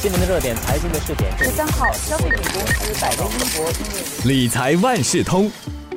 [0.00, 1.36] 新闻的热点，财经的试点。
[1.36, 5.50] 十三号，消费品公司百威英博理财万事通，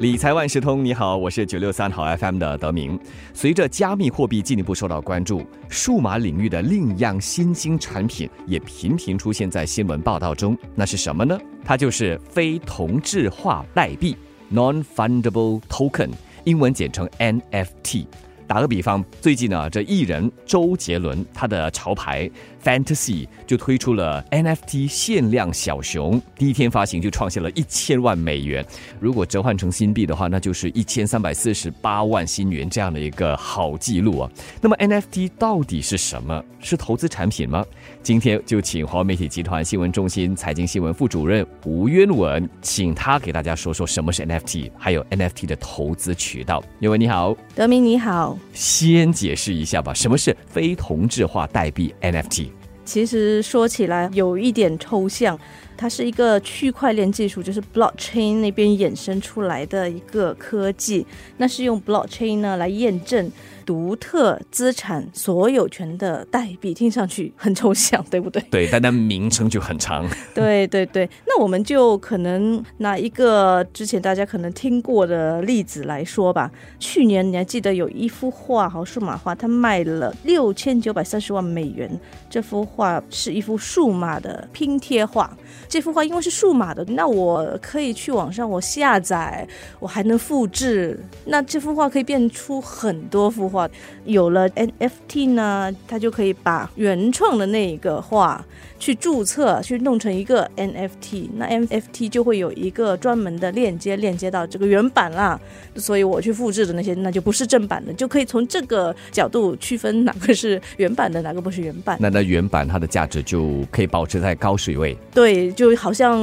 [0.00, 2.98] 理财万事通，你好，我是九六三好 FM 的德明。
[3.32, 10.58] 随着加密货币进一步受到关注，数码领域的另一样新兴产品也频频出现在新闻报道中。
[10.74, 11.38] 那是什么呢？
[11.64, 14.16] 它就是非同质化代币
[14.52, 16.10] （Non-Fundable Token），
[16.42, 18.06] 英文简称 NFT。
[18.46, 22.30] 打个比方，最近呢，这艺人周杰伦他的潮牌
[22.64, 28.64] Fantasy 就推出了 NFT 限量小熊，第一天发行就创下了一千万美元。
[28.98, 34.30] 如果折换成新币的话，那就是一千三百四十八万新元这样的一个好记录啊。
[34.62, 36.42] 那么 NFT 到底是什么？
[36.60, 37.62] 是投资产品吗？
[38.02, 46.64] 今天就请华为媒体集团新闻中心财经新闻副主任吴渊文，请他给大家说说什么是 NFT，还有 NFT 的投资渠道。
[46.80, 47.36] 渊文你好。
[47.54, 52.48] 德明你好，先解释一下吧，什么是非同质化代币 NFT？
[52.84, 55.38] 其实说起来有一点抽象，
[55.76, 61.06] 它是一个区块链技术，就是 blockchain 那边衍生出来的一个科技，
[61.38, 63.30] 那是用 blockchain 呢来验证
[63.64, 68.42] 独特资产所有权的代币，听上去很抽象，对不对？
[68.50, 70.08] 对，但它名称就很长。
[70.34, 76.50] 对对对，那我们就可能拿一个之前大家可能听过的例子来说吧。
[76.78, 81.90] 去年你还记得有一幅画，好数码画，它卖了六千九百三十万美元。
[82.28, 85.36] 这幅画是一幅数码的拼贴画。
[85.68, 89.46] 这幅画因为是数码的，那我可以去网上我下载，
[89.78, 90.98] 我还能复制。
[91.26, 93.70] 那这幅画可以变出很多幅画。
[94.04, 98.44] 有了 NFT 呢，它就可以把原创的那一个画
[98.78, 101.28] 去注册，去弄成一个 NFT。
[101.36, 105.40] 那 NFT 就会有一个专门的链接，链接到这个原版啦。
[105.76, 111.96] 所以我去复制的那些，那就不是正版的，就可以从这个角度区分哪个是原版的，哪个不是原版。
[112.00, 114.96] 那那原版它的价值就可以保持在高水位。
[115.12, 116.18] 对，就好像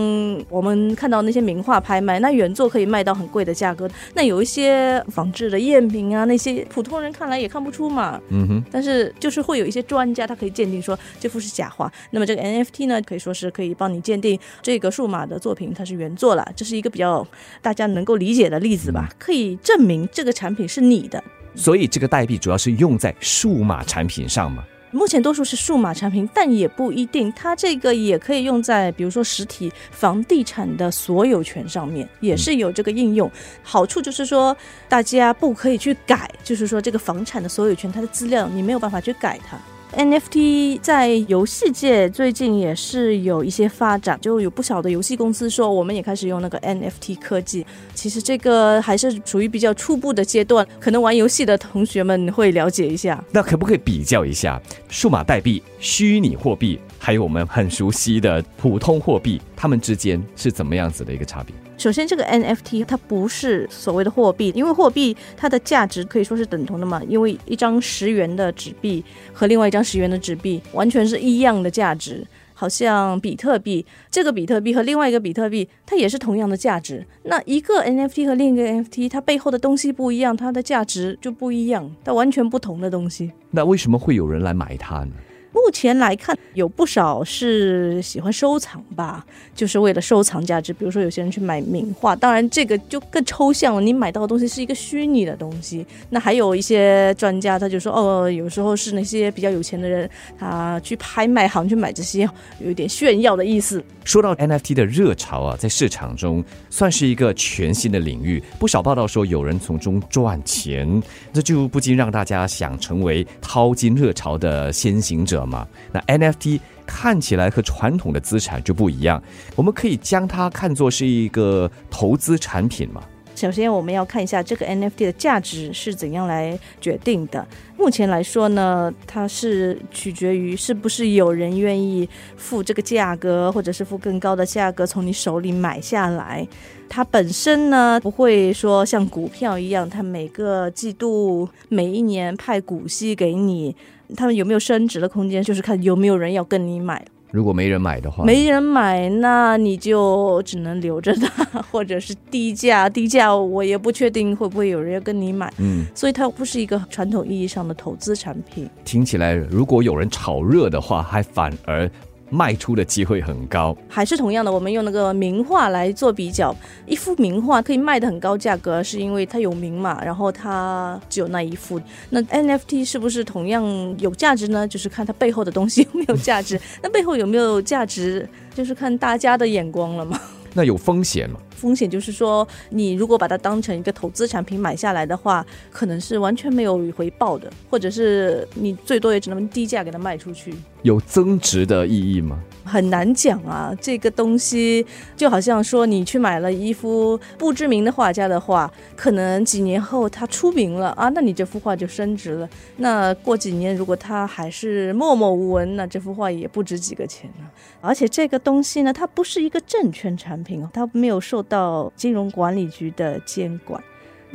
[0.49, 3.89] 我们看到那些名画拍卖，那原作可以卖到很贵的价格。
[4.13, 8.19] 那有一些仿制的赝品啊，那些普通人看来也看不出嘛。
[8.29, 11.91] 嗯哼，但是就是会有一些专家，他可以鉴定说这幅是假画。
[12.09, 16.51] 那么这个 NFT 呢，可以说是可以帮你鉴定这个数码的作品它是原作了。
[16.55, 17.25] 这是一个比较
[17.61, 19.07] 大家能够理解的例子吧？
[19.19, 21.23] 可以证明这个产品是你的。
[21.53, 24.63] 所以这个代币主要是用在数码产品上嘛。
[24.91, 27.31] 目前多数是数码产品，但也不一定。
[27.33, 33.31] 它这个也可以用在，比如说实体房地产的所有权上面，也是有这个应用。
[33.63, 34.55] 好处就是说，
[34.89, 39.57] 大家不可以去改，就是说这个房产的所有权，它的资料你没有办法去改它。
[39.93, 47.65] NFT 在游戏界最近也是有一些发展，就有不少的游戏公司说，我们也开始用那个 NFT 科技。
[47.93, 53.21] 其实这个还是处于比较初步的阶段，可能玩游戏的同学们会了解一下。
[53.31, 61.53] 那可不可以比较一下数码代币、虚拟货币，还有我们很熟悉的普通货币，它们之间是怎么样子的一个差别？
[61.81, 67.01] 首先，这个 NFT 它不是所谓的货币，因为货币它的价值可以说是等同的嘛。
[67.07, 69.03] 因为一张十元的纸币
[69.33, 77.03] 和另外一张十元的纸币完全是一样的价值，好像比特币，这个比特币和另外一个比特币，它也是同样的价值。
[77.23, 83.31] 那一个 NFT 和另一个 NFT，它背后的东西不一样，它的价值就不一样，它完全不同的东西。
[83.49, 85.13] 那为什么会有人来买它呢？
[85.53, 90.71] 目前来看，有不少是喜欢收藏吧，就是为了收藏价值。
[90.71, 93.81] 比如说，有些人去买名画，当然这个就更抽象了。
[93.81, 95.85] 你买到的东西是一个虚拟的东西。
[96.09, 102.27] 那还有一些专家，他就说，哦，有时候是那些比较有钱的人，他去拍卖行去买这些，
[102.59, 103.83] 有一点炫耀的意思。
[104.03, 108.41] 说到 NFT 的热潮啊，在市场中算是一个全新的领域。
[108.57, 111.01] 不少报道说有人从中赚钱，
[111.31, 115.67] 这就不禁让大家想成为淘金热潮的先行者嘛。
[115.91, 119.21] 那 NFT 看起来和传统的资产就不一样，
[119.55, 123.03] 我们可以将它看作是一个投资产品嘛？
[123.33, 127.43] 首先，我们要看一下这个 NFT 的价值是怎样来决定的。
[127.75, 136.47] 目前来说呢，它是取决于是不是有人愿意付这个价格，或者是付更高的价格从你手里买下来。
[136.87, 143.75] 它本身呢，不会说像股票一样，它每个季度、每一年派股息给你，
[144.15, 147.03] 它们有没有升值的空间，就是看有没有人要跟你买。
[147.31, 152.89] 如果没人买的话，没人买，那你就只能留着它， 或者是低价。
[152.89, 155.49] 低价我也不确定会不会有人要跟你买。
[155.59, 158.69] 嗯，所以它不是一个传统意义上的投资产品。
[158.83, 161.89] 听起来，如果有人炒热的话，还反而
[162.31, 163.77] 卖出的机会很高。
[163.87, 166.55] 还是同样的，我们用那个名画来做比较，
[166.87, 171.79] 一幅名画可以卖的很高价格，是因为它有名嘛，然后它只有那一幅。
[172.09, 173.63] 那 NFT 是不是同样
[173.99, 174.67] 有价值呢？
[174.67, 176.59] 就是看它背后的东西有没有价值。
[176.81, 180.19] 那背后有没有价值，就是看大家的眼光了嘛。
[180.53, 181.39] 那有风险吗？
[181.55, 190.53] 风险就是说，你如果把它当成一个投资产品买下来的话，可能是完全没有回报的，或者是你最多也只能低价给它卖出去。
[190.81, 192.41] 有增值的意义吗？
[192.63, 194.85] 很难讲啊，这个东西
[195.17, 202.49] 就好像说你去买了一幅不知名的画家的画，可能几年后他出名了啊，那你这幅画就升值了。
[202.77, 207.51] 那过几年如果他还是默默无闻，那这幅画也不值几个钱了。
[207.81, 213.83] 而且这个东西呢，它不是一个证券产品哦，它没有受到金融管理局的监管。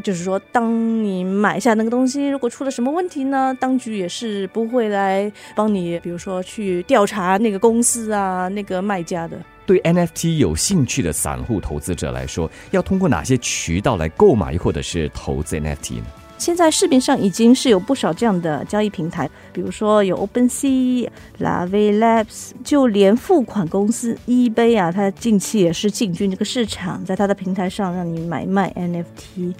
[0.03, 0.73] 就是说，当
[1.03, 9.39] 你买下那个东西，如果出了什么问题呢，当局也是不会来帮你，比如说去调查那个公司啊，那个卖家的。
[9.65, 16.05] 对 NFT 有兴趣的散户投资者来说，要通过哪些渠道来购买或者是投资 NFT 呢？
[16.39, 21.09] 现在市面上已经是有不少这样的交易平台，比如说有 OpenSea、
[21.41, 29.55] Lave Labs，就连付款公司 eBay 啊，它近期也是进军这个市场，在它的平台上让你买卖 NFT。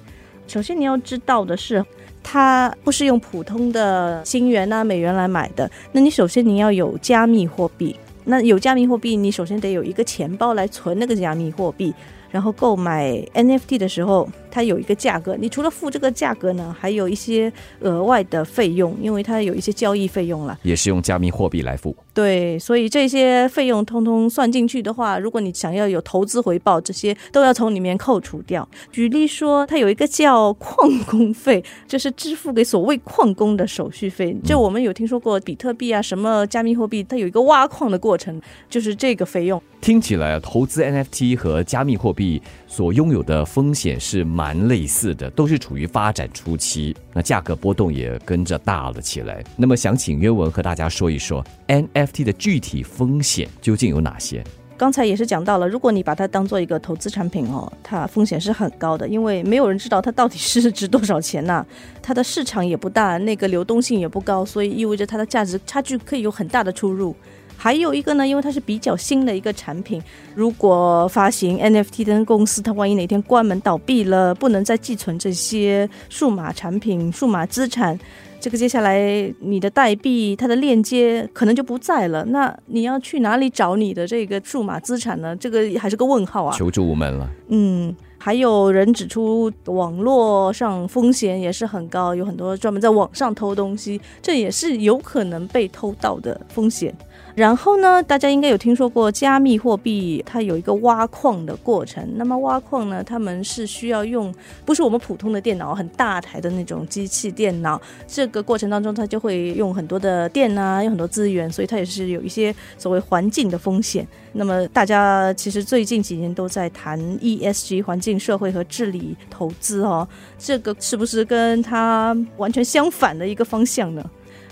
[0.47, 1.83] 首先你要知道的是，
[2.23, 5.69] 它不是用普通的金元啊、美元来买的。
[5.91, 7.95] 那你首先你要有加密货币，
[8.25, 11.93] 那有加密货币，你首先得有一个钱包来存那个加密货币，
[12.31, 14.27] 然后购买 NFT 的时候。
[14.49, 17.51] 它有一个价格，你除了付这个价格呢，还有一些
[17.81, 21.95] 额外的费用，因为它有一些交易费用了，也是用加密货币来付。
[22.13, 28.67] 对，所以这些费用通通算进去的话，如果你想要有投资回报，这些都要从里面扣除掉。
[28.91, 34.35] 举例说，它有一个叫矿工费，就是支付给所谓矿工的手续费。
[34.43, 39.61] 就我们有听说过比特币啊，什么加密货币，它有一个挖矿的过程，就是这个费用。
[39.79, 44.67] 听起来，投资 NFT 和加密货币所拥有的风险是蛮。
[44.67, 49.41] 类似的，都是处于发展初期，那价格波动也跟着大了起来。
[49.55, 54.43] 那么，想请约文和大家说一说 NFT 的具体风险究竟有哪些？
[54.77, 61.65] 刚才也是讲到了，如果你把它当做一个投资产品哦，它风险是很高的，因为没有人知道它到底是值多少钱呐，
[62.01, 67.15] 它的市场也不大，那个流动性也不高，所以意味着它的价值差距可以有很大的出入。
[67.59, 70.01] 还有一个呢，因为它是比较新的一个产品，
[70.35, 77.99] 如果发行 NFT 的公司，它万一哪天关门倒闭了，不能再寄存这些数码产品、数码资产，
[78.39, 82.23] 这个接下来你的代币它的链接可能就不在了。
[82.25, 85.35] 那你要去哪里找你的这个数码资产呢？
[85.35, 86.55] 这个还是个问号啊！
[86.55, 87.27] 求助无门了。
[87.47, 96.93] 嗯，还有人指出，网络上风险也是很高，有很多专门在网上偷东西，这也是有可能被偷盗的风险。
[97.37, 102.03] 然后呢，大家应该有听说过加密货币，它有一个挖矿的过程。
[102.15, 104.33] 那么挖矿呢，他们是需要用
[104.65, 107.79] 不是我们普通的电脑，很大台的那种机器电脑。
[108.07, 114.07] 这个过程当中，它就会用很多的电啊，用很多资源，所以它也是有一些所谓环境的风险。
[114.33, 120.07] 那么大家其实最近几年都在谈 ESG 环境、社会和治理投资哦，
[120.39, 124.03] 这个是不是跟它完全相反的一个方向呢？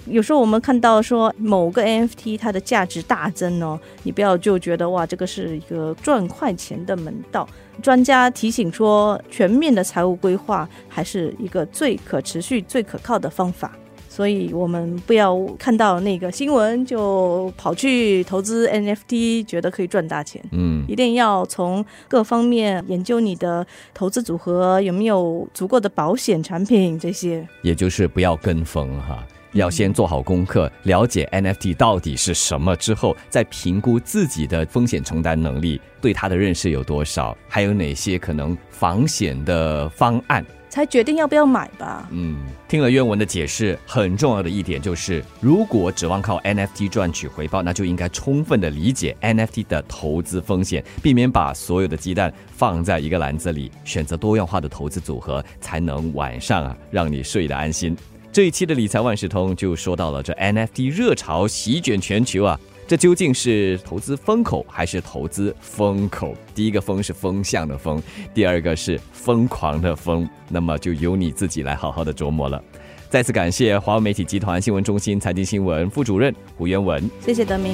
[0.07, 7.48] 有时候我们看到说某个 NFT 它的价值大增哦，你不要就觉得哇，这个是一个赚快钱的门道。
[7.81, 13.72] 专家提醒说，全面的财务规划还是一个最可持续、最可靠的方法。
[14.07, 20.41] 所以，我们不要看到那个新闻就跑去投资 NFT，觉得可以赚大钱。
[20.53, 27.46] 嗯，一定要从各方面研究你的投资组合有没有足够的保险产品，这些。
[27.62, 29.22] 也就是不要跟风哈。
[29.56, 42.06] 要先做好功课，了解 NFT 到底是什么之后，再评估自己的风险承担能力，对它的认识有多少，还有哪些可能防险的方案，才决定要不要买吧。
[42.12, 42.36] 嗯，
[42.68, 57.96] 听了渊文的解释，很重要的一点就是，如果指望靠 NFT 赚取回报，那就应该充分的理解 NFT 的投资风险，避免把所有的鸡蛋放在一个篮子里，选择多样化的投资组合，才能晚上啊让你睡得安心。
[58.36, 66.36] 这一期的理财万事通就说到了这 NFT 热潮席卷全球啊，这究竟是投资风口还是投资风口？
[66.54, 72.62] 第一个风是风向的风，第二个是疯狂的疯，那么就由你自己来好好的琢磨了。
[73.10, 77.74] 再次感谢华为媒体集团新闻中心财经新闻副主任胡元文，谢谢德明。